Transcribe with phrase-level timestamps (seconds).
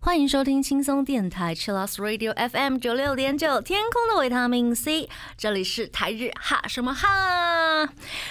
[0.00, 5.08] 欢迎收听轻松电台 chillas Radio FM 九六点九，天空的维他命 C，
[5.38, 7.63] 这里是台日哈什么哈。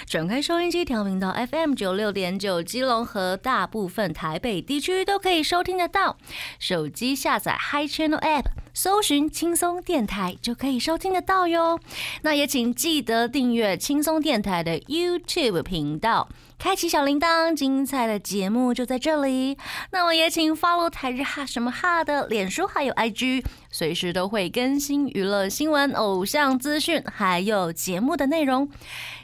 [0.06, 6.16] 转开收音机调频到 FM 九六点九，基隆和大部分台北地区都可以收听得到。
[6.58, 11.78] 手机下载 Hi Channel App，搜寻轻松电台就可以收听得到哟。
[12.22, 16.28] 那也请记得订阅轻松电台的 YouTube 频道。
[16.58, 19.58] 开启小铃铛，精彩的节目就在这里。
[19.90, 28.70] 那我也请 follow 台日哈什么哈的脸书还有 IG，随时都会更新娱乐新闻、偶像资讯，还有节目的内容。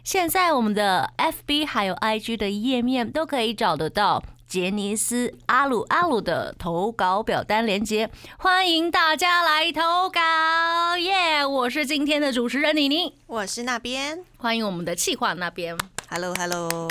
[0.04, 11.46] 现在我们的 FB 还有 IG 的页面都可以找得到杰尼斯阿鲁阿鲁的投稿表单连接，欢迎大家来投稿耶！
[11.46, 15.78] 我是今天的主持人妮妮，我是那边欢迎我们的气化那边。
[16.10, 16.88] ，Hello Hello，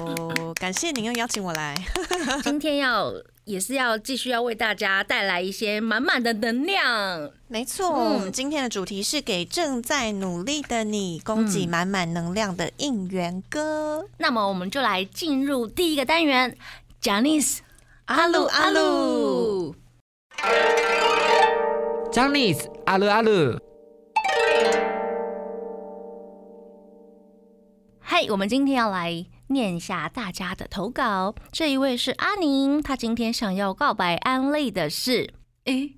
[0.59, 1.75] 感谢您又邀请我来。
[2.44, 3.12] 今天要
[3.45, 7.30] 也是要继续要为大家带来一些满满的能量。
[7.48, 14.06] 没错，嗯我们今天的主题是给正在努力的你，供给满满能量的应援歌。
[14.17, 16.56] 那么我们就来进入第一个单元
[17.02, 17.64] j a n i c e
[18.06, 19.76] 阿鲁阿鲁
[22.11, 23.59] ，j a n i c e 阿鲁阿鲁，
[28.12, 31.36] 嗨，我们今天要来念一下大家的投稿。
[31.52, 35.32] 这一位是阿宁，他今天想要告白安利的是，
[35.66, 35.94] 诶，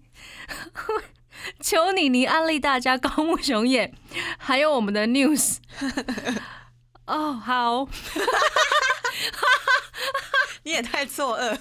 [1.64, 3.94] 求你你安利大家高木雄也，
[4.38, 5.60] 还有我们的 news。
[7.08, 7.88] 哦，好，
[10.64, 11.58] 你也太错愕。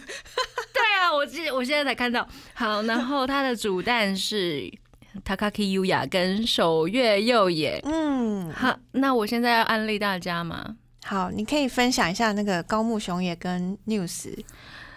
[0.73, 2.27] 对啊，我记我现在才看到。
[2.55, 4.69] 好，然后他的主蛋是
[5.25, 7.80] Takaki Yuya 跟守月佑也。
[7.84, 10.77] 嗯，好，那我现在要安利大家嘛？
[11.05, 14.45] 好，你可以分享一下那个高木雄也跟 News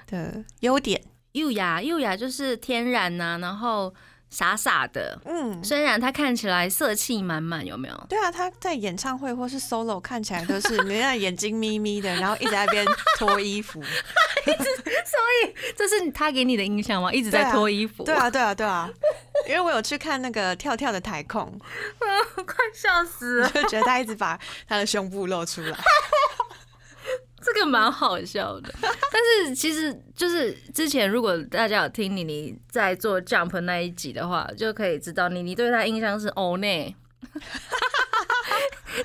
[0.07, 1.01] 的优点。
[1.31, 3.91] 优雅，优雅就是天然呐、然后
[4.33, 8.05] 傻傻的，嗯，虽然他看起来色气满满，有没有？
[8.09, 12.83] 对啊，他在演唱会或是 solo 看起来都是你看眼睛眯眯的，然后一直在那边
[13.19, 13.79] 脱衣服。
[14.43, 17.13] 所以这是他给你的印象吗？
[17.13, 18.89] 一直在脱衣服，对啊，对啊，对啊，
[19.47, 21.55] 因为我有去看那个跳跳的台控，
[22.45, 25.77] 快笑死了，就觉得他一直把他的胸部露出来。
[27.43, 28.73] 这个蛮好笑的。
[28.81, 36.95] 但是其实就是之前如果大家有听妮妮在做 Jump 那一集的话，就可以知道妮妮对他印象是欧内。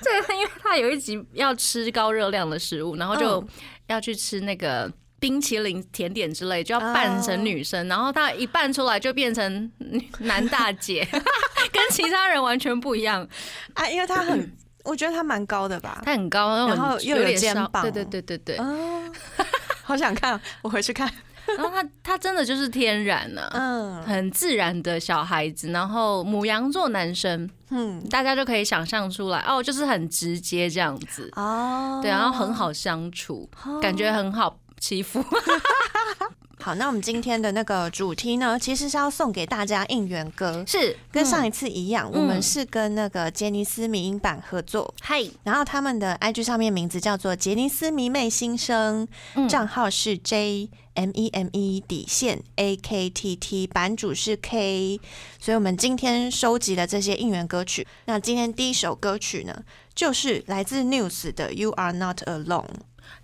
[0.02, 3.48] 这个因为他有一集要吃高热量的食物，然后就嗯
[3.86, 9.72] 要去吃那个冰淇淋、甜点之类，就要扮成女生，然后他一扮出来就变成
[10.20, 11.06] 男大姐，
[11.72, 13.26] 跟其他人完全不一样。
[13.74, 14.52] 啊，因为他很，
[14.88, 16.00] 我觉得他蛮高的吧。
[16.04, 18.56] 他很高，然然后又有肩膀对对对对对。
[18.56, 19.04] 哦，
[19.84, 21.08] 好想看，我回去看。
[21.56, 33.48] 然后他他真的就是天然呢、嗯很自然的小孩子，然后母羊座男生，嗯，大家就可以想象出来哦，就是很直接这样子，哦，对，然后很好相处，
[33.80, 35.24] 感觉很好欺负。
[36.62, 36.74] 好。
[36.76, 44.94] 那我们今天的那个主题呢，其实是要送给大家应援歌，是跟上一一次一样，我们是跟那个杰尼斯迷音版合作。
[45.00, 55.00] 嗨，然后他们的 IG 上面名字叫做杰尼斯迷妹新生，嗯账号是 J M E M E 底线 A K T T，版主是 K，
[55.40, 57.86] 所以我们今天收集了这些应援歌曲。
[58.04, 59.64] 那今天第一首歌曲呢，
[59.94, 62.66] 就是来自 News 的 You Are Not Alone。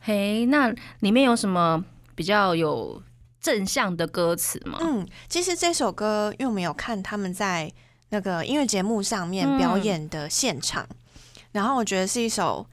[0.00, 1.84] 嘿，那里面有什么
[2.14, 3.02] 比较有
[3.44, 4.78] 正向的歌词吗？
[4.80, 7.70] 嗯，其实这首歌，因为我们有看他们在
[8.08, 10.88] 那个音乐节目上面嗯表演的现场，
[11.52, 12.66] 然后我觉得是一首，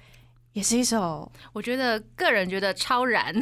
[0.54, 3.34] 也是一首，我觉得个人觉得超燃，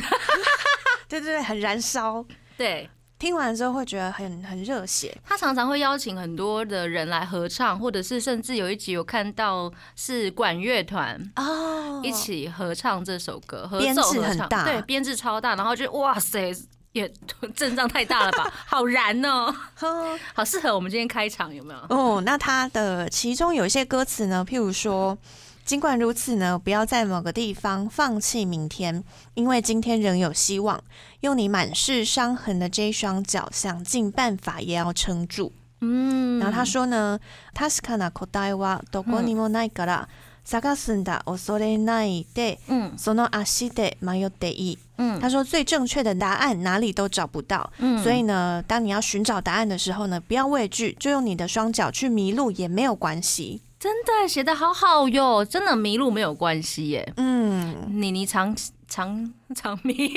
[1.07, 2.25] 对对对，很燃烧。
[2.57, 2.89] 对。
[3.19, 16.50] 听完之后会觉得很很热血，他常常会邀请很多的人来合唱，或者是甚至有一集有看到是管乐团哦一起合唱这首歌，合编奏合唱，制很大对，编制超大，然后就哇塞，
[16.93, 17.12] 也
[17.56, 21.81] 阵仗太大了吧， 好燃哦，呵好适合我们今天开场，有没有？
[21.88, 22.22] 哦。
[22.25, 25.19] 那它的其中有一些歌词呢，譬如说，
[25.64, 29.02] 尽管如此呢，不要在某个地方放弃明天，
[29.34, 30.81] 因为今天仍有希望。
[31.20, 35.52] 用你满是伤痕的这一双脚，想尽办法也要撑住。
[35.81, 37.19] 嗯然后他说呢，
[37.52, 40.06] 他是看到口袋はどこにもないから。
[40.49, 44.78] 探すんだ恐れないで、嗯その足で迷っていい。
[44.99, 53.62] 嗯他说最正确的答案哪里都找不到，嗯所以呢，当你要寻找答案的时候呢，不要畏惧，就用你的双脚去迷路也没有关系。
[53.81, 57.12] 真的写的好好哟，真的迷路没有关系耶。
[57.16, 58.55] 嗯，妮妮常
[58.88, 60.14] 常常迷路，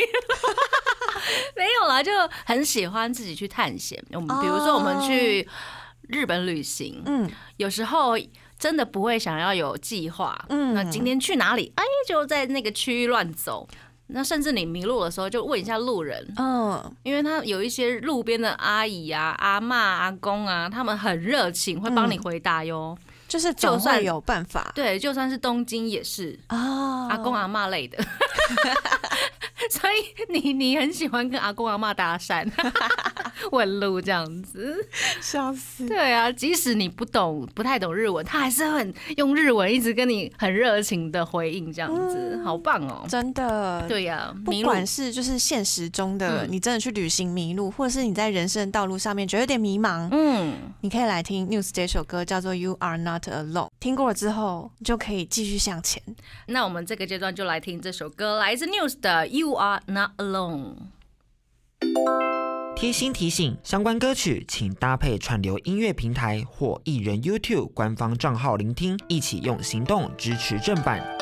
[1.56, 2.12] 没有啦，就
[2.46, 4.02] 很喜欢自己去探险。
[4.12, 5.48] 我们比如说我们去
[6.08, 8.18] 日本旅行，嗯有时候
[8.63, 11.73] 真的不会想要有计划，嗯那今天去哪里？
[11.75, 13.67] 哎，就在那个区域乱走。
[14.15, 22.97] 那甚至你迷路的时候，就问一下路人，嗯，因为他有一些路边的阿姨啊、阿妈、阿公啊，他们很热情，会帮你回答哟。
[23.33, 24.71] 就是就算有办法。
[24.75, 27.97] 对，就算是东京也是，啊阿公阿嬷类的。
[29.71, 32.47] 所以你你很喜欢跟阿公阿嬷搭讪，
[33.53, 34.87] 问路这样子。
[35.21, 43.07] 笑死，对啊，即使你不懂不太懂日文，他还是很用日文一直跟你很热情的回应，这样子，好棒哦。
[43.09, 43.87] 真的。
[43.89, 46.49] 对呀、不管是就是现实中的，嗯。
[46.51, 53.67] 你真的去旅行迷路，或者是你在人生的道路上面觉得有点迷茫，嗯，你可以来听 News 这首歌，叫做《You Are Not Alone》。
[53.79, 56.03] 听过了之后，就可以继续向前。
[56.47, 60.75] 那我们这个阶段就来听这首歌，来自 News 的《You Are Not Alone》。
[62.75, 71.22] 贴心提醒：相关歌曲请搭配串流音乐平台或艺人 YouTube 官方账号聆听，一起用行动支持正版。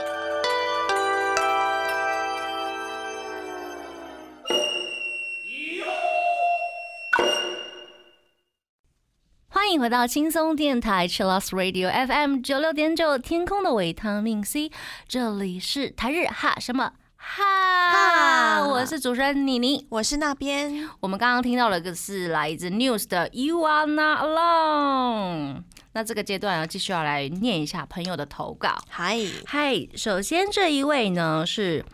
[9.71, 14.73] 欢迎回到轻松电台 c h i l l o s Radio FM 九六点九，天空的维他命 C，
[15.07, 17.45] 这里是台日哈什么哈，
[17.93, 19.87] 哈我是主持人妮妮。
[19.89, 25.63] 我是那边，我们刚刚听到了个是来自 News 的 You Are Not Alone。
[25.93, 28.77] 那这个阶段要，继续要来念一下朋友的投稿。
[28.89, 31.85] 嗨，嗨，首先这一位呢是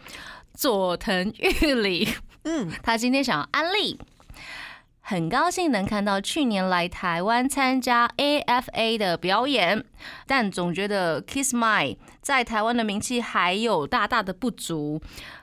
[0.55, 2.09] 佐藤玉里，
[2.45, 4.01] 嗯，他今天想要安利。
[5.09, 9.85] 很高兴能看到去年来台湾参加 AFA 的表演，
[10.27, 15.01] 但总觉得 Kiss My 在台湾的名气还有大大的不足。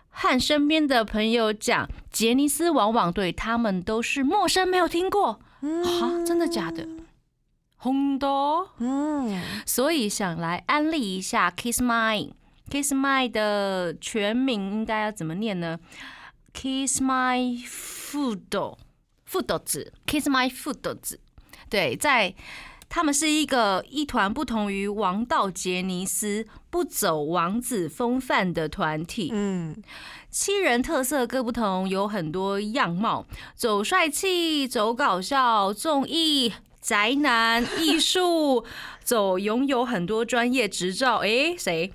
[0.10, 6.86] 和身边的朋友讲，杰尼斯往往对他们都是陌生，没有听过啊，真的假的？
[7.78, 12.32] 红多，嗯，所以想来安利一下 Kiss My。
[12.70, 15.80] Kiss My 的全名应该要怎么念呢
[16.54, 18.76] ？Kiss My Food。
[19.42, 21.20] Food 子，Kiss My Food 子，
[21.70, 22.36] 对，在
[22.88, 29.32] 他们是一个一团不同于王道杰尼斯、不走王子风范的团体。
[29.34, 29.76] 嗯，
[30.30, 33.26] 七人特色各不同，有很多样貌，
[33.56, 36.54] 走帅气，走搞笑，综艺。
[36.84, 38.66] 宅男艺术
[39.06, 41.90] 走拥有很多专业执照，诶，谁？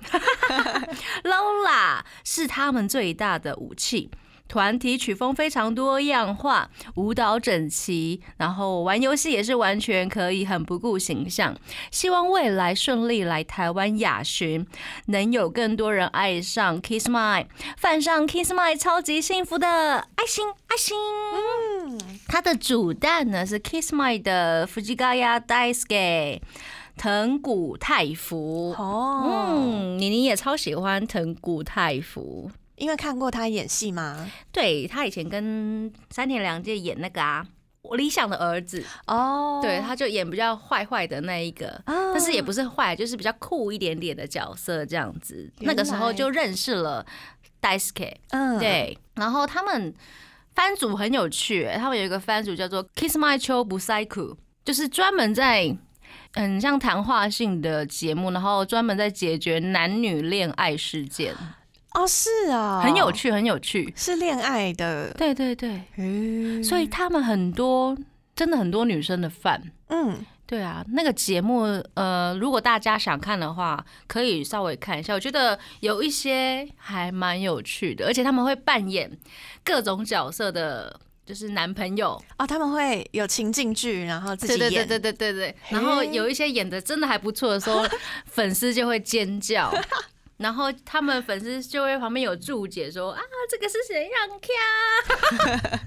[1.23, 4.09] Lola 是他们最大的武器。
[4.49, 11.55] 团体曲风非常多样化，舞蹈整齐，然后玩游戏也是完全可以，很不顾形象。
[11.91, 14.65] 希望未来顺利来台湾雅巡，
[15.05, 17.45] 能有更多人爱上 Kiss My，
[17.77, 19.67] 犯上 Kiss My 超级幸福的
[20.15, 20.97] 爱心爱心。
[21.85, 26.41] 嗯，它的主蛋呢是 Kiss My 的 Fujigaya Daisuke
[26.97, 28.73] 藤谷太辅。
[28.77, 32.49] 哦，嗯，妮妮也超喜欢藤谷太辅。
[32.79, 34.29] 因为看过他演戏吗？
[34.51, 37.45] 对他以前跟三田凉介演那个啊，
[37.81, 45.51] 我理想的儿子，哦，对，他就演比较坏坏的那一个，啊，但是也不是坏，就是比较酷一点点的角色这样子。
[45.59, 47.05] 那个时候就认识了
[47.61, 49.93] Daisuke，嗯，，对，然后他们
[50.55, 55.77] 番组很有趣、欸他们有一个番组叫做 Kiss My Cho Busaiku，就是专门在。
[56.33, 61.35] 很像谈话性的节目，然后专门在解决男女恋爱事件，
[61.93, 63.91] 哦，是啊，很有，趣，很有趣。
[63.95, 67.97] 是恋爱的，对对对，嗯所以他们很多
[68.35, 69.61] 真的很多女生的饭。
[69.87, 71.63] 嗯，对啊，那个节目，
[71.95, 75.15] 呃，如果大家想看的话，可以稍微看一下。
[75.15, 79.09] 我觉得有一些还蛮有趣的，而且他们会扮演
[79.63, 82.21] 各种角色的，就是男朋友。
[82.37, 85.55] 哦，他们会有情境剧，然后自己对对对对对对。
[85.69, 87.83] 然后有一些演的真的还不错的时候，
[88.29, 89.73] 粉丝就会尖叫。
[90.39, 94.09] 然后他们粉丝就会旁边有注解说啊，这个是谁？
[94.09, 95.79] 让卡，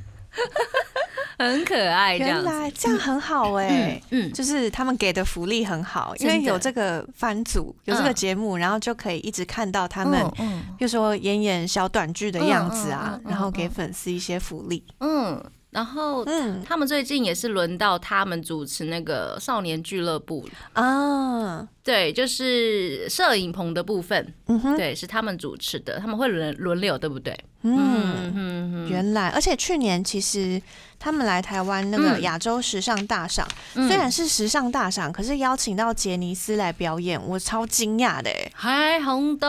[1.38, 2.46] 很可爱这样子。
[2.46, 14.84] 原来这样很好哎、嗯，就是他们给的福利很好，因为有这个番组，有这个嗯节目，然后就可以一直看到他们，嗯比如说演演小短剧的样子啊，然后给粉丝一些福利。
[15.00, 16.62] 嗯，然后嗯。
[16.64, 27.36] 他们最近也是轮到他们主持那个少年俱乐部，啊，对，就是摄影棚的部分，嗯哼，对，是他们主持的，他们会轮轮流，对不对？
[27.62, 30.60] 嗯，嗯嗯原来，而且去年其实
[31.02, 32.22] 他们来台湾那个嗯。
[32.22, 33.88] 亚洲时尚大赏，嗯。
[33.88, 38.52] 虽然是时尚大赏，可是邀请到杰尼斯来表演，我超惊讶的哎！
[38.54, 39.48] 嗨红豆，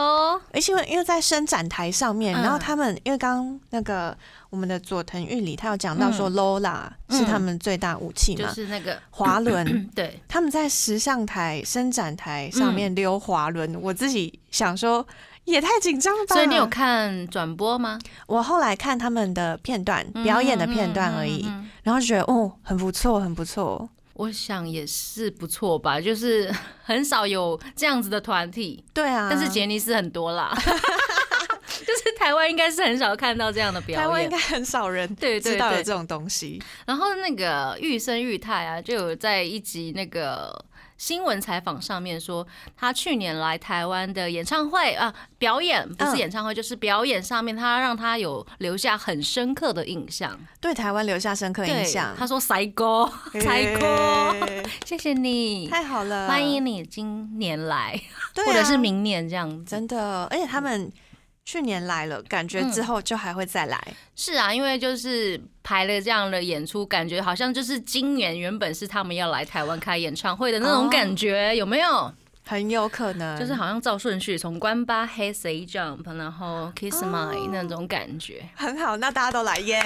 [0.51, 2.41] 而且因为在伸展台上面，嗯。
[2.41, 4.17] 然后他们因为刚刚那个
[4.49, 6.33] 我们的佐藤玉里他有讲到说嗯。
[6.33, 9.87] Lola 是他们最大武器嘛就嘛，是那个滑轮。
[9.93, 15.05] 对，他们在时尚台、伸展台上面溜滑轮，我自己想说
[15.45, 16.35] 也太紧张了吧。
[16.35, 17.99] 所以你有看转播吗？
[18.27, 23.89] 我后来看他们的片段，表演的片段而已，嗯嗯嗯嗯然后觉得哦，很不错，很不错。
[24.13, 30.55] 我想也是不错吧，就是很少有这样子的团体，对啊，但是杰尼斯很多啦。
[31.65, 36.61] 就是台湾应该是很少看到这样的表演，台湾应该很少人对知道有这种东西。
[36.85, 40.53] 然后那个玉生玉泰啊，就有在一集那个
[41.03, 50.39] 新闻采访上面说，他去年来台湾的演唱会啊表演，不是嗯演唱会，就是表演上面，他让他有留下很深刻的印象。
[50.61, 52.15] 对台湾留下深刻印象，。
[52.17, 57.99] 他说塞哥，塞哥，嘿谢谢你，太好了，欢迎你今年来，
[58.45, 59.65] 或者是明年这样子。
[59.65, 60.89] 真的，而且他们
[61.45, 63.79] 去年来了，感觉之后就还会再来。
[64.15, 72.11] 是啊，因为就是排了这样的演出，感觉好像就是今年原本是他们要来台湾开演唱会的那种感觉，有没有？
[72.45, 78.43] 很有可能就是好像照顺序，从关八黑 say jump，然后 kiss my、哦那种感觉。
[78.53, 79.81] 很好，那大家都来耶！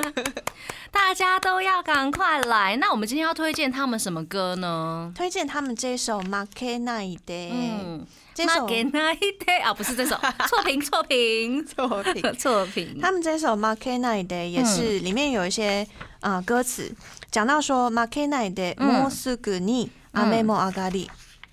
[0.90, 2.76] 大家都要赶快来。
[2.76, 5.12] 那我们今天要推荐他们什么歌呢？
[5.14, 10.15] 推荐他们这首《m a k e n a i d 嗯，这首给那一 day 啊，不是这首，
[10.47, 12.21] 错评错评作品。
[12.37, 12.97] 错评。
[13.01, 15.85] 他们这首《m a k e n a i d 也是里面有一些
[16.21, 16.89] 啊、呃歌词，
[17.29, 21.09] 讲到说 m a k e n a i d 嗯もうすぐに雨も上がり、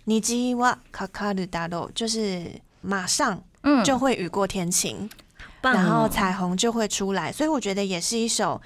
[0.07, 5.11] 虹はかかるだろう，就是马上嗯就会雨过天晴，
[5.61, 8.61] 棒哦然后彩虹就会出来，所以我觉得也是一首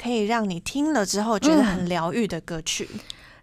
[0.00, 2.88] 可以让你听了之后觉得很疗愈的歌曲，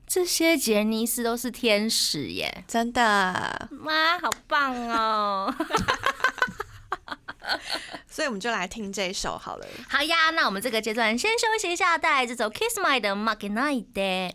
[0.06, 2.64] 这些杰尼斯都是天使耶！
[2.68, 3.68] 真的。
[3.70, 5.52] 妈，好棒哦！
[8.08, 9.66] 所以我们就来听这一首好了。
[9.88, 14.34] 好呀，那我们这个阶段先休息一下，带来这首 Kiss My 的 m a k i n a i d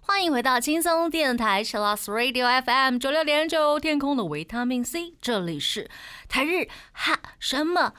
[0.00, 5.90] 欢迎回到轻松电台 c h i l l o s Radio FM 九六点九，天空的维他命 C，这里是
[6.28, 7.92] 台日哈什么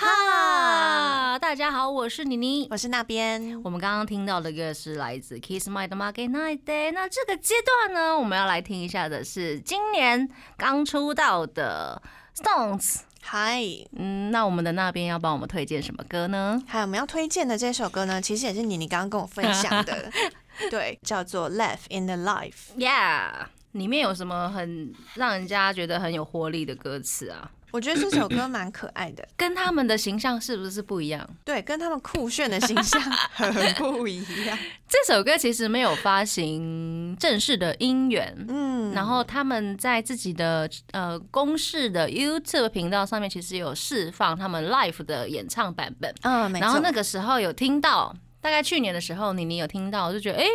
[0.00, 1.36] 哈？
[1.40, 2.68] 大家好，我是妮妮。
[2.70, 12.00] 我是那边，我们刚刚听到的歌是来自 Kiss My 的 m a k i n a i d 那这个阶段呢，我们要来听一下的是今年刚出道的
[12.36, 13.00] Stones。
[13.20, 13.60] 嗨，
[13.96, 16.62] 嗯，那我们的那边要帮我们推荐什么歌呢？
[16.68, 20.12] 还有我们要推荐的这首歌呢，其实也是妮妮刚刚跟我分享的，
[20.70, 22.52] 对，叫做《Left in the Life》。
[22.78, 27.50] Yeah，里面有什么很让人家觉得很有活力的歌词啊？
[27.70, 31.28] 我觉得这首歌蛮可爱的，跟他们的形象是不是不一样？
[31.44, 33.00] 对，跟他们酷炫的形象
[33.32, 34.58] 很不一样。
[34.88, 38.34] 这首歌其实没有发行正式的音源。
[38.48, 46.14] 嗯，然后他们在自己的呃公式的 YouTube 频道上面，其实有释放他们 live 的演唱版本。
[46.22, 50.46] 嗯，然后那个时候有听到，大概去年的时候，妮妮有听到，我就觉得，哎、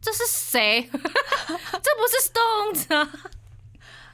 [0.00, 0.82] 这是谁？
[0.92, 0.98] 这
[1.96, 3.10] 不是 Stones 啊？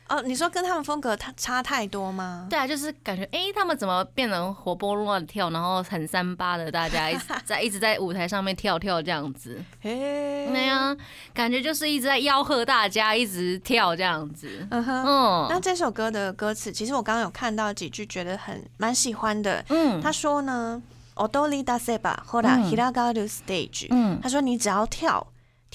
[0.09, 2.47] 哦，你说跟他们风格差差太多吗？
[2.49, 10.97] 对啊，就是感觉，哎、他们怎么变成活泼乱跳，然后很三八的，大家一直 在一直在舞台上面跳跳这样子， 嘿，那样
[11.35, 14.67] 感觉就是一直在吆喝大家，一直跳这样子。
[14.71, 15.47] 嗯哼。
[15.51, 19.65] 那嗯这首歌的歌词，其实我刚刚有看到几句，觉得很蛮喜欢的。
[19.69, 20.81] 嗯他说呢
[21.17, 25.27] ，“odori da seba hora 嗯 hiragaru stage”，嗯他说你只要跳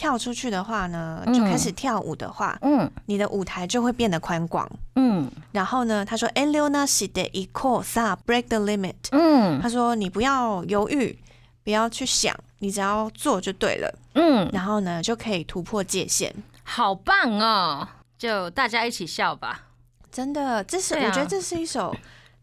[0.01, 4.67] 跳出去的话呢，嗯就开始跳舞的话，嗯你的舞台就会变得宽广。
[4.96, 11.15] 嗯然后呢，他说 “eliona shide iko sa break the limit”，嗯他说你不要犹豫，
[11.63, 14.00] 不要去想，你只要做就对了。
[14.15, 16.34] 嗯，然后呢，就可以突破界限。
[16.63, 17.88] 好棒哦！
[18.17, 19.67] 就大家一起笑吧。
[20.12, 21.96] 真的，这是、啊我觉得这是一首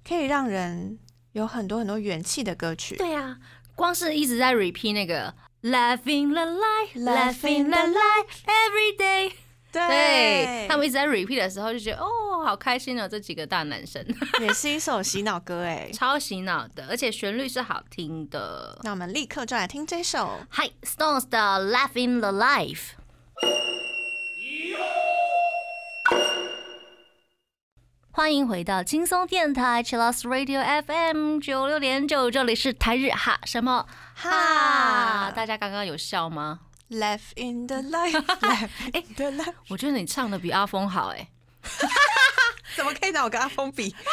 [0.07, 0.97] 可以让人
[1.33, 2.95] 有很多很多元气的歌曲。
[2.97, 3.37] 对啊，
[3.75, 9.33] 光是一直在 repeat 那个 Laughing the light, laughing the light every day。
[9.73, 14.03] 对他们一直在 repeat 的时候，就觉得哦，好开心哦，这几个大男生
[14.41, 15.91] 也是一首洗脑歌哎。
[15.93, 18.79] 超洗脑的，而且旋律是好听的。
[18.85, 20.39] 那我们立刻就来听这首。
[20.53, 21.39] Hi，Stones 的
[21.73, 22.93] Laughing the Life。
[28.19, 35.31] 欢迎回到轻松电台 c h i l l o s Radio FM 九六点九，这里是台日哈什么哈？
[35.31, 36.59] 大家刚刚有笑吗
[36.91, 38.21] ？Left in the life,
[39.15, 39.55] the life。
[39.69, 41.29] 我觉得你唱的比阿峰好哎、
[42.75, 43.95] 怎么可以拿我跟阿峰比？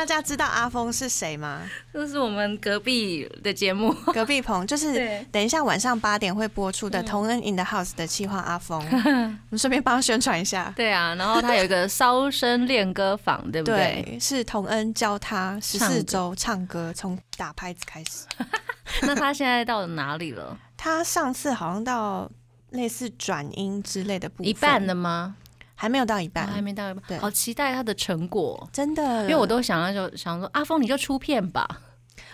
[0.00, 1.60] 大家知道阿峰是谁吗？
[1.92, 10.72] 这是我们隔壁的节目，隔壁棚 就是等一下晚上八点会播出的《同恩 in the house》的企划阿峰， 我们顺便帮他宣传一下。
[10.74, 14.02] 对啊，然后他有一个烧声练歌房，对不对？
[14.06, 18.24] 对，是童恩教他十四周唱歌，从打拍子开始。
[19.04, 20.56] 那他现在到哪里了？
[20.78, 22.26] 他上次好像到
[22.70, 25.36] 类似转音之类的部分，一半了吗？
[25.80, 27.16] 还没有到一哦半，还没到一半，对。
[27.16, 28.68] 好期待他的成果。
[28.70, 31.66] 真的，因为我都想要就想说，阿峰你就出片吧。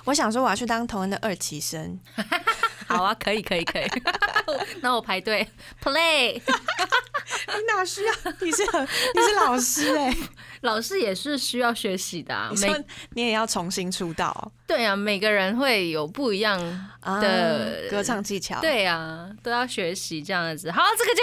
[0.04, 2.00] 我想说我要去当同恩的二期生，
[2.96, 3.86] 好啊，可以可以可以。
[4.80, 5.46] 那我排队
[5.82, 8.12] play，你哪需要？
[8.40, 10.16] 你是你是老师哎、
[10.60, 12.48] 老师也是需要学习的、啊。
[12.50, 16.60] 你说每你也要重新出道对啊，每个人会有不一样
[17.00, 20.70] 啊的歌唱技巧，，对啊，都要学习这样子。
[20.70, 21.22] 好，这个阶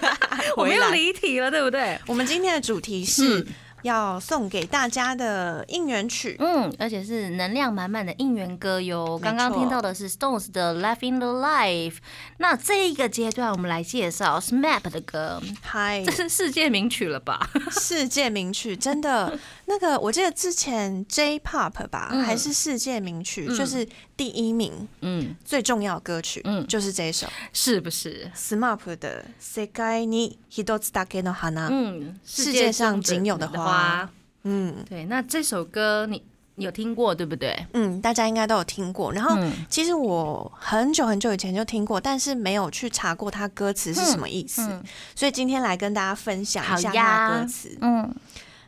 [0.00, 0.18] 段
[0.56, 0.90] 我们回又来。
[0.90, 1.98] 离题了，对不对？
[2.06, 3.46] 我们今天的主题是嗯
[3.84, 9.20] 要送给大家的应援曲，嗯，而且是能量满满的应援歌哟。
[9.22, 11.92] 刚刚听到的是 Stones 的《Life in the Life》。
[12.38, 17.50] 那这一个阶段，我们来介绍 SMAP 的歌，嗨这，是世界名曲了吧？
[17.78, 23.87] 世界名曲，真的那个，我记得之前 J-pop 吧，嗯还是世界名曲，嗯就是
[24.17, 28.31] 第一名嗯，最重要的歌曲，嗯就是这一首是不是？
[28.35, 31.51] SMAP 的《世界に一つだけの花》。
[31.69, 34.09] 嗯，世界上仅有的花花。
[34.43, 36.23] 嗯对，那这首歌你
[36.55, 37.65] 你有听过对不对？
[37.73, 39.11] 嗯，大家应该都有听过。
[39.13, 44.83] 然后，嗯其实我很久很久以前就听过，但是没有去查过它歌词是什么意思，嗯
[45.15, 47.77] 所以今天来跟大家分享一下好呀它的歌词。
[47.81, 48.15] 嗯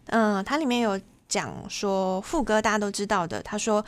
[0.07, 3.41] 嗯，它里面有讲说副歌，大家都知道的。
[3.41, 3.85] 他说：“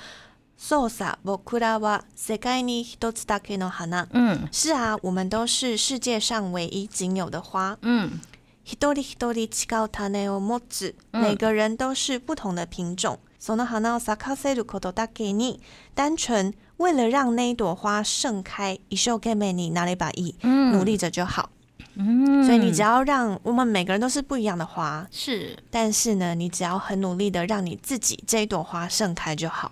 [0.58, 7.78] そうさ、僕らは世界に一つだけの花。”嗯是啊，我们都是世界上唯一仅有的花。
[7.82, 8.20] 嗯
[8.64, 13.20] 一人一人違う種を持つ，嗯每个人都是不同的品种。
[13.38, 15.60] その花を咲かせることだけに，
[15.94, 21.50] 单纯为了让那一朵花盛开，一生懸命になればいい，嗯努力着就好。
[21.98, 29.72] 嗯所以你只要让我们每个人都是不一样的花，是但是呢，你只要很努力的让你自己这一朵花盛开就好。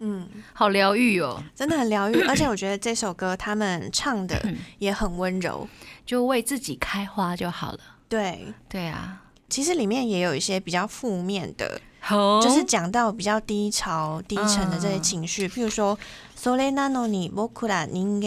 [0.00, 4.40] 嗯，好疗愈哦，真的很疗愈，而 且我觉得这首歌他们唱的
[4.78, 5.68] 也很温柔。
[6.06, 7.78] 就为自己开花就好了。
[8.08, 15.98] 对，对啊，其实里面也有一些比较负面的，好就是讲到比较低潮、低沉的这些情绪，譬如说，
[16.34, 18.20] それなのに僕ら人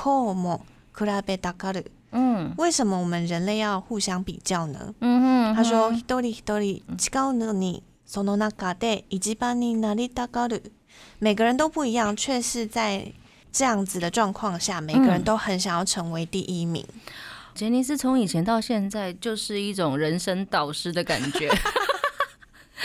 [0.00, 0.64] 間はどうしてこうも
[0.96, 1.90] 比べたがる？
[2.12, 4.94] 嗯为什么我们人类要互相比较呢？
[5.00, 10.72] 嗯哼，他说：“一人一人違うのに、その中で一番になりたがる。
[11.18, 13.12] 每个人都不一样，却是在
[13.52, 16.86] 这样子的状况下，每个人都很想要成为第一名。
[17.54, 21.50] 杰尼斯从以前到现在就是一种人生导师的感觉，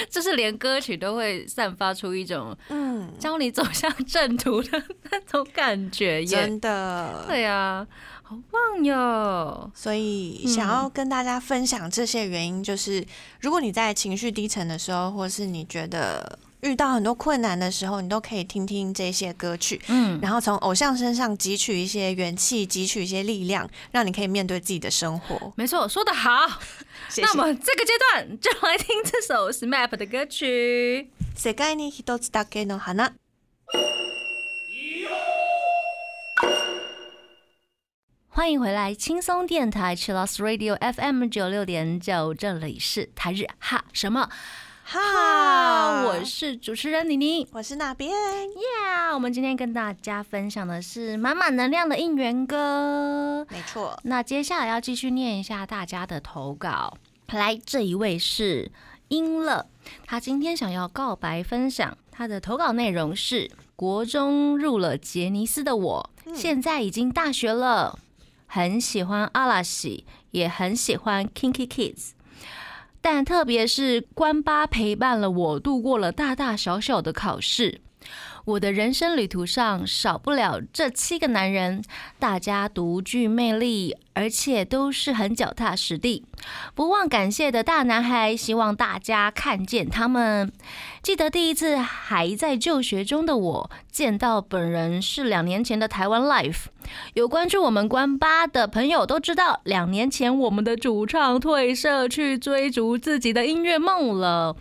[0.08, 6.26] 就是连歌曲都会散发出一种嗯，教你走向正途的那种感觉耶。
[6.26, 7.24] 真的。
[7.26, 7.86] 对啊，
[8.22, 9.70] 好棒哟！
[9.74, 13.04] 所以想要跟大家分享这些原因，就是
[13.40, 25.51] 如果你在情绪低沉的时候，或是你觉得遇到很多困难的时候，你都可以听听这些歌曲，嗯，然后从偶像身上汲取一些元气，汲取一些力量，让你可以面对自己的生活。
[25.55, 26.29] 没错，说得好。
[27.09, 27.33] 谢谢那。
[27.33, 31.09] 么这个阶段就来听这首 SMAP 的歌曲。
[31.35, 33.13] 世界に一つだけの花。
[38.33, 44.29] 欢迎回来，轻松电台 Chillus Radio FM 九六点九，这里是台日哈什么
[44.88, 47.44] 哈，我是主持人妮妮。
[47.50, 53.44] 我是那边，呀我们今天跟大家分享的是满满能量的应援歌。
[53.50, 56.96] 没错，那接下来要继续念一下大家的投稿。
[57.32, 58.70] 来，这一位是
[59.08, 59.66] 英乐，
[60.06, 67.98] 他今天想要告白分享，他的投稿内容是：国中入了杰尼斯的我，现在已经大学了，
[68.46, 72.10] 很喜欢阿拉西，也很喜欢 Kinky Kids。
[73.08, 77.80] 但特别是关八陪伴了我度过了大大小小的考试，
[78.46, 81.82] 我的人生旅途上少不了这七个男人，
[82.20, 86.24] 大家独具魅力，而且都是很脚踏实地、
[86.72, 88.36] 不忘感谢的大男孩。
[88.36, 90.52] 希望大家看见他们。
[91.02, 96.66] 记得第一次还在就学中的我见到本人是两年前的台湾 Life。
[97.14, 104.54] 有关注我们关八的朋友都知道，两年前我们的主唱退社去追逐自己的音乐梦了。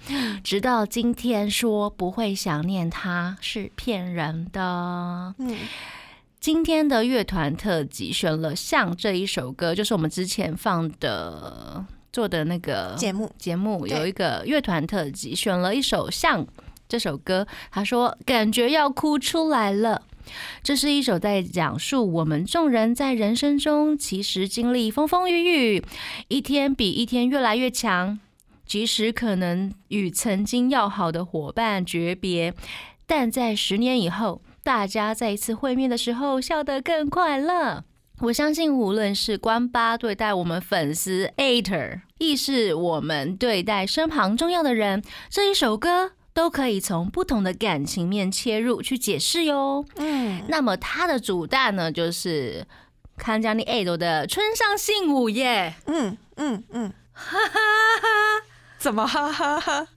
[0.43, 5.34] 直到今天说不会想念他是骗人的。
[5.40, 5.56] 嗯，
[6.40, 16.44] 今天的乐团特辑选了《像》这一首歌，就是我们之前放的做的那个节目节目有一个乐团特辑，选了一首《像》
[16.88, 17.48] 这首歌。
[17.72, 20.02] 他说感觉要哭出来了。
[20.64, 25.86] 这是一首在讲述我们众人在人生中其实经历风风雨雨，
[26.30, 28.20] 一天比一天越来越强。
[28.66, 32.52] 即使可能与曾经要好的伙伴诀别，
[33.08, 37.84] 但在十年以后，大家再一次会面的时候，笑得更快乐。
[38.22, 49.86] 我相信，无论是关八对待我们粉丝 ater，亦是我们对待身旁重要的人，这一首歌都可以从不同的感情面切入去解释哟。
[49.98, 52.65] 嗯，那么它的主打呢，就是
[53.18, 55.76] 康佳妮 idol 的《村上信五》耶。
[55.86, 58.46] 嗯嗯嗯，哈哈哈
[58.78, 59.88] 怎么哈哈哈？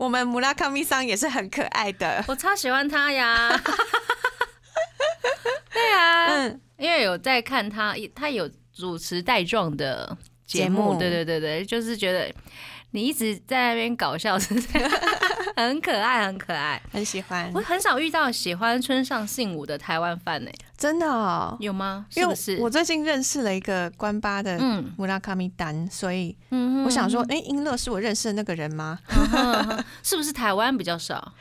[0.00, 2.24] 我们穆拉卡米桑也是很可爱的。
[2.26, 3.50] 我超喜欢他呀！
[5.70, 12.32] 对啊，嗯，因为有在看他，他有主持带状的节目，对对对对，就是觉得
[12.92, 14.90] 你一直在那边搞笑，是这样
[15.54, 16.80] 很可爱，很可爱。
[16.90, 17.52] 很喜欢。
[17.54, 20.50] 我，很少遇到喜欢村上信五的台湾饭呢，
[20.80, 21.54] 真的哦。
[21.60, 22.06] 有吗？
[22.14, 22.62] 因为是不是？
[22.62, 28.98] 我最近认识了一个关巴的嗯穆拉卡米丹，所以嗯我想说，哎、英乐是我认识的那个人吗？
[30.02, 31.34] 是不是台湾比较少？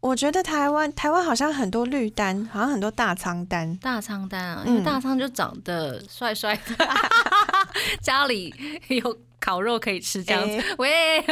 [0.00, 3.76] 我觉得台湾台湾好像很多绿单，好像很多大仓单。
[3.78, 6.88] 大仓单啊，因为嗯大仓就长得帅帅的，
[8.00, 8.54] 家里
[8.88, 10.56] 有烤肉可以吃这样子。
[10.56, 11.24] 哎喂，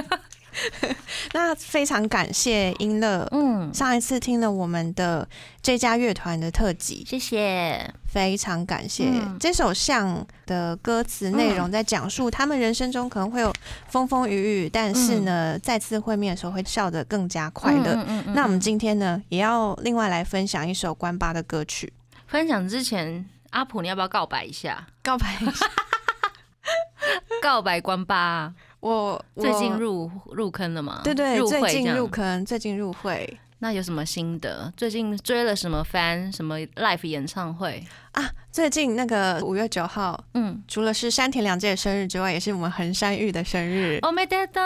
[1.33, 5.29] 那非常感谢英乐，嗯，上一次听了我们的
[5.62, 7.92] 这家乐团的特辑，谢谢。
[8.07, 13.53] 非常感谢、嗯这首像的歌词内容，在讲述他们人生中可能会有
[13.88, 17.92] 风风雨雨，但是呢，再次会面的时候会笑得更加快乐。
[17.95, 21.92] 嗯嗯嗯那我们今天呢，也要另外来分享一首关八的歌曲，
[22.27, 24.87] 分享之前，阿普你要不要告白一下？
[25.03, 25.66] 告白一下。
[27.42, 28.53] 告白关八，
[28.87, 31.01] 我我最近入入坑了吗？
[31.03, 34.72] 对对，入最近会入坑，最近入会那有什么心得？
[34.77, 36.31] 最近追了什么番？
[36.35, 37.83] 什么 live 演唱会？
[38.12, 38.31] 啊！
[38.53, 43.99] 最近那个五月九号，嗯，除了是山田凉介的生日之外，也是我们横山玉的生日。
[44.03, 44.62] 我没得到，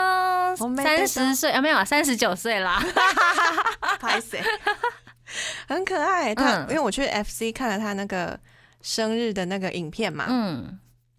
[0.59, 2.83] 我没得到三十岁啊，没有啊，三十九岁啦。
[3.99, 4.41] 拍谁？
[5.67, 6.35] 很可爱。
[6.35, 8.37] 他、嗯因为我去 FC 看了他那个
[8.81, 10.77] 生日的那个影片嘛，嗯，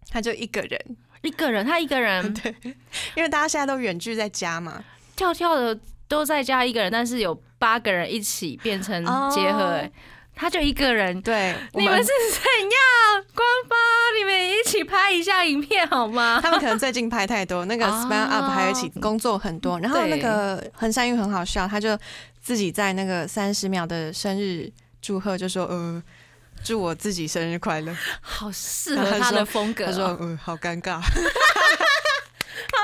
[0.09, 0.79] 他就一个人，
[1.23, 2.55] 一个人，他一个人 对
[3.15, 4.83] 因为大家现在都远距在家嘛。
[5.15, 9.91] 跳跳的都在家一个人，但是有八个人一起变成结合、欸哦
[10.35, 11.21] 他就一个人。
[11.21, 13.23] 对，你们是怎样？
[13.35, 13.77] 官方，
[14.19, 16.39] 你们一起拍一下影片好吗？
[16.41, 21.95] 他们可能最近拍太多，那个 哦 Span Up 还有一起工作很多，然后那个横山玉很好笑，他就
[22.41, 24.67] 自己在那个三十秒的生日
[25.01, 26.01] 祝贺就说呃。
[26.63, 27.95] 祝我自己生日快乐！
[28.21, 31.09] 好适合他的风格、他说：“哦，嗯，好尴尬， 好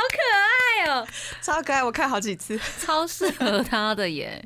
[0.10, 0.18] 可
[0.86, 1.08] 爱哦，
[1.42, 2.60] 超可爱，我看好几次。
[2.80, 4.44] 超适合他的耶！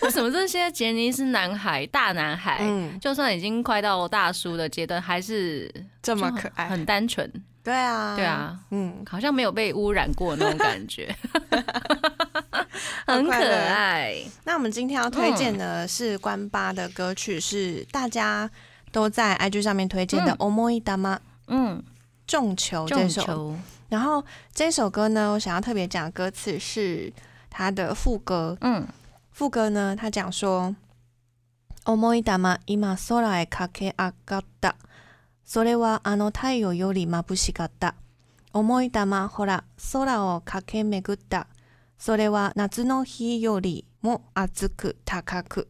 [0.00, 7.30] 为什么这些杰尼斯男孩、大男孩，嗯，就算已经快到大叔的阶段，还是这么可爱，很单纯，
[7.62, 11.14] 对啊，对，啊，嗯，好像没有被污染过那种感觉，
[13.11, 14.23] 很可快乐爱。
[14.43, 18.49] 那我们今天要推荐的是关八的歌曲，是大家
[18.91, 21.83] 都在 IG 上面推荐的《嗯 Omoi Dama》嗯，
[22.25, 23.21] 众球这首。
[23.21, 23.55] 众球，
[23.89, 27.11] 然后这首歌呢，我想要特别讲的歌词是
[27.49, 28.57] 它的副歌。
[28.61, 28.87] 嗯
[29.31, 30.75] 副歌呢，它讲说：“
[31.85, 34.75] 思い玉今空へ駆け上がった。
[35.45, 37.93] それはあの太陽より眩しかった。
[38.51, 41.47] 思い玉ほら空を駆け巡った。
[42.01, 45.67] それは夏の日よりも熱く高く。”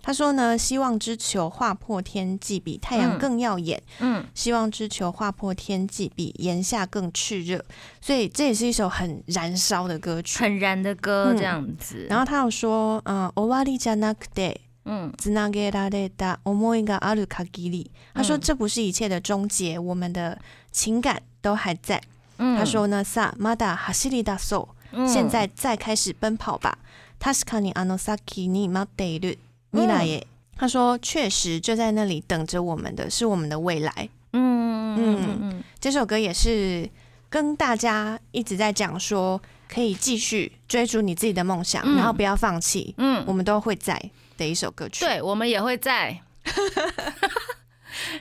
[0.00, 3.82] 他说呢，希望之球划破天际，比太阳嗯更耀眼。
[4.00, 7.62] 嗯希望之球划破天际，比炎夏更炽热，
[8.00, 10.38] 所以这也是一首很燃烧的歌曲。
[10.38, 12.06] 很燃的歌嗯这样子。
[12.08, 17.90] 然后他有说，嗯、終わりじゃなくて嗯つなげられた思いがある限り。
[18.14, 20.38] 他说嗯这不是一切的终结，我们的
[20.72, 22.00] 情感都还在。
[22.38, 26.78] 嗯他说呢，さあまだ走り出そう， 嗯现在再开始奔跑吧。
[27.20, 29.38] 確かにあの先に待っている
[29.72, 30.26] 未来へ。
[30.56, 34.08] 他说，确实就在那里等着我们的是我们的未来。
[34.32, 36.88] 嗯嗯嗯嗯这首歌也是
[37.30, 46.20] 跟大家一直在讲说，可以继续追逐你自己的梦想，嗯然后不要放弃，嗯我们都会在的一首歌曲。，对，我们也会在，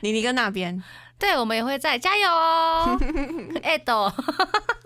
[0.01, 0.83] 妮妮跟那边，
[1.17, 2.99] 对我们也会在，加油哦，
[3.63, 4.11] 爱豆，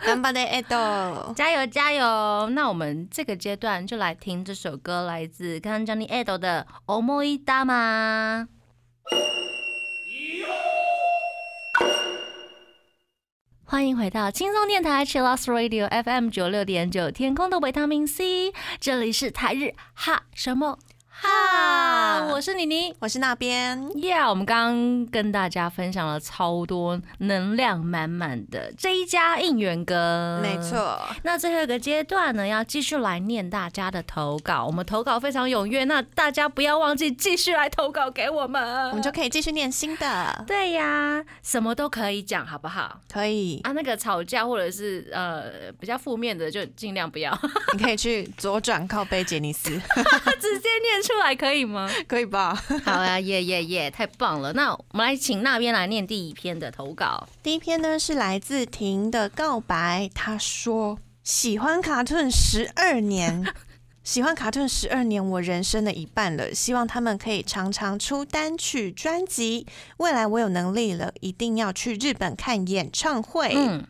[0.00, 2.48] 干巴的爱豆，加油加油！
[2.50, 6.66] 那我们这个阶段就来听这首歌，来自 Kanjani Edo 的
[7.02, 7.38] 《思い玉》。
[13.64, 20.78] 欢迎回到轻松电台 c h i l l o s Radio FM 九六点九，天空的维他命 C，这里是台日哈什么
[21.20, 22.94] 哈，我是妮妮。
[23.00, 30.56] 我是那边，Yeah，我们刚刚跟大家分享了超多能量满满的这一家应援歌，没。
[30.58, 34.64] 错，那最后一个阶段呢，要继续来念大家的投稿。
[34.66, 43.00] 我们投稿非常踊跃，那大家不要忘记继续来投稿给我们，我们就可以继续念新的，对呀，什么都可以讲，好不好？
[43.12, 47.36] 可以，啊，那个吵架或者是呃比较负面的，就尽量不要，
[47.74, 49.70] 你可以去左转靠背杰尼斯，
[50.40, 51.90] 直接念出来可以吗？
[52.06, 52.54] 可以吧？
[52.84, 54.52] 好呀，耶耶耶，太棒了！
[54.52, 57.26] 那我们来请那边来念第一篇的投稿。
[57.42, 63.42] 第一篇呢是来自婷的告白，他说喜欢卡顿十二年。
[64.04, 66.54] 喜欢卡顿十二年，我人生的一半了。
[66.54, 69.66] 希望他们可以常常出单曲、专辑。
[69.98, 73.52] 未来我有能力了，一定要去日本看演唱会。
[73.54, 73.86] 嗯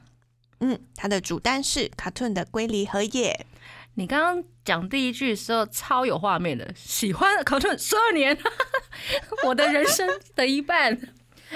[0.60, 3.46] 嗯，他的主单是卡顿的龟梨和也。
[3.98, 8.38] 你刚刚讲第一句的时候超有画面的，喜欢考顿十二年，
[9.44, 10.96] 我的人生的一半。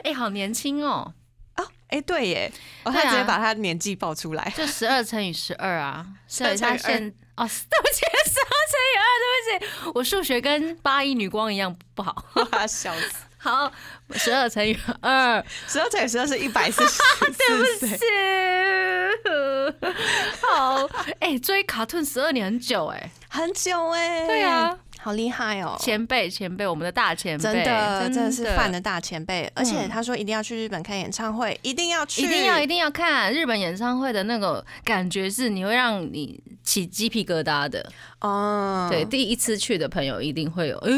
[0.03, 1.15] 哎、好年轻哦，
[1.57, 2.53] 哦，哎，对耶，
[2.83, 4.53] 哦，对啊他直接把他年纪报出来。
[4.57, 12.25] 就十二乘以十二啊，所以12乘以他现哦， 对不起，十二乘以二，对不起，我数学跟八一女光一样不好。
[12.35, 13.15] 哇， 笑死！
[13.43, 13.73] 好，
[14.15, 16.89] 十二乘以二， 十二乘以十二是一百四十
[17.33, 17.99] 四 岁。
[17.99, 19.75] 是，
[20.47, 20.87] 好，
[21.19, 24.27] 哎、追卡顿十二年很久哎、很久哎。
[24.27, 25.77] 对啊，好厉害哦。
[25.81, 28.81] 前辈前辈，我们的大前辈，真的真的是饭的。
[28.81, 37.89] 大前辈，而且他说一定要去日本看演唱会，一定要去，一定要一定要看日本演唱会的那个感觉，是你会让你起鸡皮疙瘩的。
[38.21, 40.91] 哦，对，，第一次去的朋友一定会有，呃，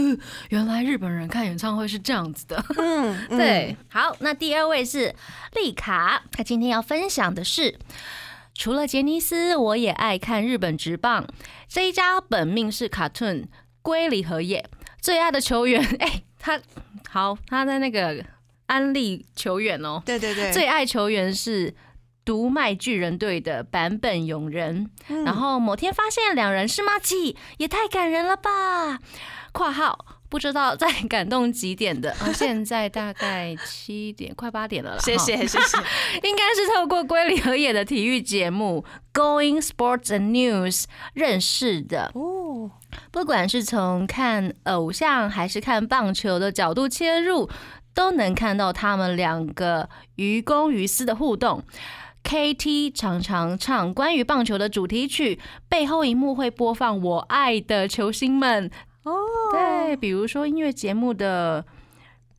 [0.49, 2.65] 原来日本人看演唱会是这样子的。
[2.77, 5.15] 嗯，嗯 对，，好，那第二位是
[5.55, 7.79] 丽卡，她今天要分享的是。
[8.57, 11.27] 除了杰尼斯，我也爱看日本职棒。
[11.69, 13.47] 这一家本命是 Cartoon
[13.85, 14.65] 龟梨和也，
[15.03, 16.59] 最爱的球员， 哎、他
[17.11, 18.25] 好，他在那个
[18.67, 21.75] 安利球员哦，对对对，最爱球员是
[22.25, 24.91] 独卖巨人队的版本勇人。
[25.09, 28.99] 嗯然后某天发现两人是妈吉，也太感人了吧
[29.53, 34.99] ！（括号不知道在感动几点的，啊，现在大概七点，快八点了啦。
[34.99, 35.59] 谢，谢谢谢，
[36.29, 38.85] 应该是透过龟梨和也的体育节目
[39.17, 42.11] 《Going Sports and News》认识的。
[42.15, 42.69] 哦，
[43.13, 47.49] 不管是从看偶像还是看棒球的角度切入，
[47.95, 51.63] 都能看到他们两个于公于私的互动。
[52.25, 58.69] KT 常常唱关于棒球的主题曲，背后一幕会播放我爱的球星们。
[59.05, 59.15] 哦，
[59.53, 61.65] 对，比如说音乐节目的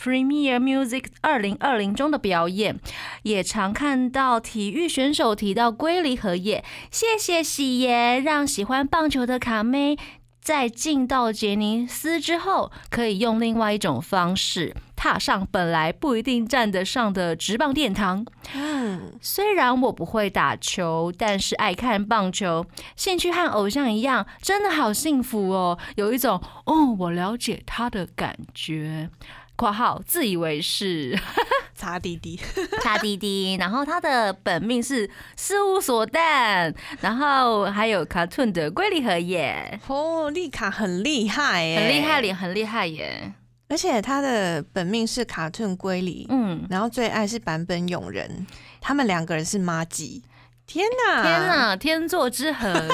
[0.02, 2.80] Premier Music 二零二零中的表演，
[3.24, 6.64] 也常看到体育选手提到龟梨和也。
[6.92, 9.96] 谢谢喜爷，让喜欢棒球的卡妹
[10.42, 18.26] 在进到杰尼斯之后，可以用另外一种方式踏上本来不一定站得上的直棒殿堂。
[18.56, 22.66] 嗯，虽然我不会打球，但是爱看棒球，
[22.96, 29.12] 兴趣和偶像一样，真的好幸福哦，有一种哦，我了解他的感觉。
[29.56, 31.16] （括号自以为是。
[31.76, 32.40] 擦滴滴，
[32.82, 43.34] 擦滴滴，然后他的本命是事务所蛋，然后还有卡顿的龟梨和也，哦，丽卡很厉害耶，很厉害，脸很厉害耶。
[43.68, 48.46] 而且他的本命是卡顿龟梨，嗯，然后最爱是坂本勇人，
[48.80, 50.24] 他们两个人是妈吉。
[50.68, 51.24] 天哪！
[51.24, 51.48] 天！
[51.48, 52.88] 哪，天作之合，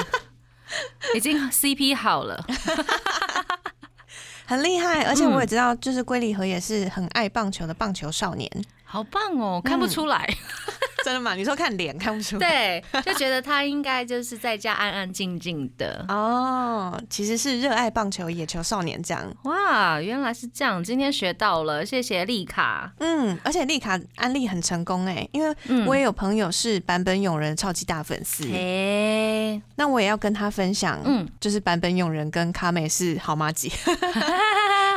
[1.14, 2.44] 已经 CP 好了。
[4.44, 8.50] 很厉害，而且嗯我也知道，就是龟梨和也是很爱棒球的棒球少年。
[8.92, 10.28] 好棒哦，看不出来。
[11.02, 11.34] 真的吗？
[11.34, 12.38] 你说看脸看不出？。
[12.38, 16.04] 对，就觉得他应该就是在家安安静静的。
[16.08, 19.34] 哦，其实是热爱棒球、野球少年这样。
[19.44, 22.92] 哇，原来是这样，今天学到了，谢谢丽卡。
[22.98, 33.72] 嗯，而且丽卡安利很成功哎，因为嗯我也有朋友是版本勇人超级大粉丝，诶，那我也要跟他分享，嗯，就是版本勇人跟卡美是好妈吉，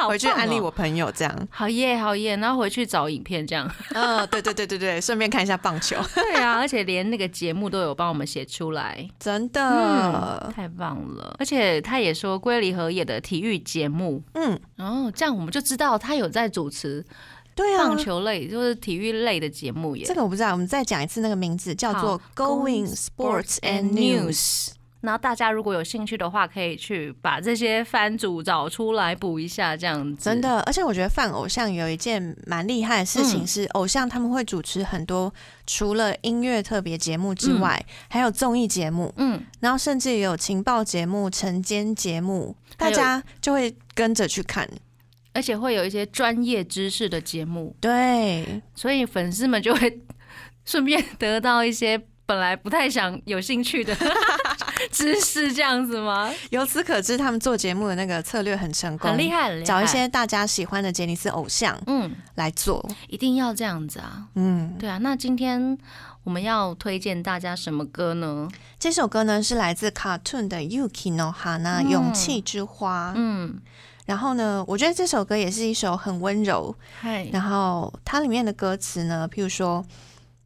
[0.05, 0.27] 好回去。
[0.27, 1.47] 安利我朋友这样。
[1.49, 3.69] 好耶，好耶，然后回去找影片这样。
[3.93, 11.35] 嗯，对对对对对，顺便看一下棒球， 对啊，而且连那个节目都有帮我们写出来，真嗯的，，太棒了。
[11.39, 17.05] 而且他也说龟梨和也的体育节目，嗯，然后这样我们就知道他有在主持
[17.55, 17.97] 对啊棒。
[17.97, 20.03] 球类，就是体育类的节目耶。
[20.05, 24.69] 这个我不知道，我们再讲一次那个名字，叫做 Going Sports and News。
[25.05, 30.23] 然后大家如果有兴趣的话，可以去把这些番组找出来补一下，这样子。
[30.25, 35.33] 真的，而且我觉得饭偶像有一件蛮厉害的事情是，偶像他们会主持很多
[35.65, 44.67] 除了音乐特别节目之外，还有综艺节目，嗯，然后甚至也有情报节目、晨间节目，大家就会跟着去看。
[45.33, 50.01] 而且会有一些专业知识的节目，对，所以粉丝们就会
[50.63, 53.93] 顺便得到一些本来不太想有兴趣的
[54.90, 56.32] 知识，这样子吗？
[56.50, 59.64] 由此可知，他们做节目的那个策略很成功，很厉害，很厉害。
[59.64, 62.88] 找一些大家喜欢的杰尼斯偶像嗯，来做。
[63.08, 64.26] 一定要这样子啊。
[64.34, 65.76] 嗯，对啊，那今天
[66.24, 68.48] 我们要推荐大家什么歌呢？
[68.78, 73.12] 这首歌呢是来自 Cartoon 的 Yuki no Hana 嗯勇气之花。
[73.16, 73.60] 嗯，
[74.06, 79.84] 然后呢，我觉得这首歌也是一首很温柔，嗨，然后它里面的歌词呢，譬如说。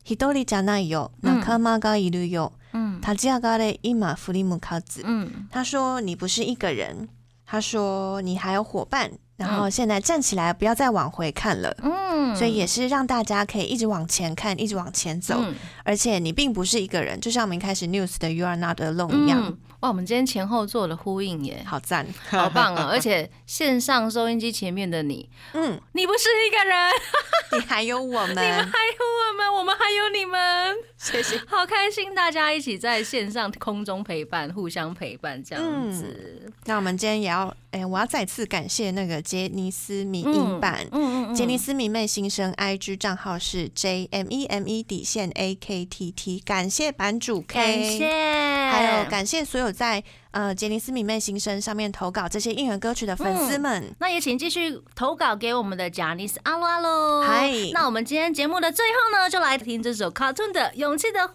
[0.06, 2.52] 一人じゃないよ、嗯仲間がいるよ。
[2.98, 5.02] 嗯立ち上がれ、今振り向かず。
[5.04, 7.08] 嗯他说你不是一个人，
[7.46, 11.74] 他说你还有伙伴，然后现在站起来，不要再往回看了。
[11.82, 22.89] 嗯，所以也是让大家可以一直往前看，一直往前走，嗯而且你并不是一个人，就像我们一开始 news 的 You are not alone 一样，嗯， 哇，我们今天前后做了呼应耶，好赞，好棒啊！
[22.91, 26.91] 而且线上收音机前面的你，嗯，你不是一个人，
[27.53, 31.37] 你还有我们，你们还有我们，我们还有你们，谢谢。
[31.47, 36.51] 好开心，大家一起在线上空中陪伴，互相陪伴这样子。
[36.65, 40.87] 那我们今天也要，哎、我要再次感谢那个杰尼斯迷音版。
[40.91, 53.93] 嗯嗯杰尼斯迷妹新生 IG 账号是 J M E M E 底线 A K T T，感谢版主 K，感谢，还有感谢所有在呃杰尼斯迷妹新生上面投稿这些应援歌曲的粉丝们。
[53.99, 57.21] 那也请继续投稿给我们的贾尼斯阿鲁阿鲁。
[57.21, 61.33] 嗨那我们今天节目的最后呢，就来听这首 Cartoon 的《勇气的花》。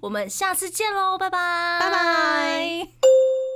[0.00, 3.55] 我们下次见喽，拜拜，拜拜。